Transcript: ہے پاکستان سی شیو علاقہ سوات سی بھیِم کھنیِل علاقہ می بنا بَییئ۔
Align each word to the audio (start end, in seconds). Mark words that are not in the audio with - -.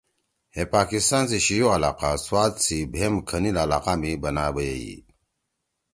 ہے 0.55 0.63
پاکستان 0.75 1.23
سی 1.29 1.37
شیو 1.45 1.67
علاقہ 1.75 2.09
سوات 2.25 2.53
سی 2.65 2.77
بھیِم 2.93 3.13
کھنیِل 3.27 3.57
علاقہ 3.63 3.93
می 4.01 4.11
بنا 4.23 4.45
بَییئ۔ 4.55 4.95